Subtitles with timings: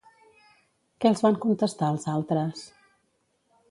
[1.03, 2.69] Què els van contestar els altres?